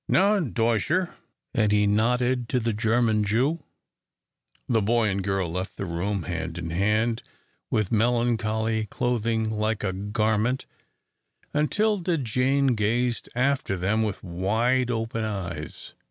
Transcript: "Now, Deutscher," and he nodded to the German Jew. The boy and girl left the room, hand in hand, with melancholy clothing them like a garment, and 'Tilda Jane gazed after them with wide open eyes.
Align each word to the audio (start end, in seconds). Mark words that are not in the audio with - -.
"Now, 0.07 0.39
Deutscher," 0.39 1.13
and 1.53 1.71
he 1.71 1.85
nodded 1.85 2.49
to 2.49 2.59
the 2.59 2.73
German 2.73 3.23
Jew. 3.23 3.63
The 4.67 4.81
boy 4.81 5.09
and 5.09 5.23
girl 5.23 5.51
left 5.51 5.77
the 5.77 5.85
room, 5.85 6.23
hand 6.23 6.57
in 6.57 6.71
hand, 6.71 7.21
with 7.69 7.91
melancholy 7.91 8.87
clothing 8.87 9.49
them 9.49 9.59
like 9.59 9.83
a 9.83 9.93
garment, 9.93 10.65
and 11.53 11.71
'Tilda 11.71 12.17
Jane 12.17 12.73
gazed 12.73 13.29
after 13.35 13.77
them 13.77 14.01
with 14.01 14.23
wide 14.23 14.89
open 14.89 15.23
eyes. 15.23 15.93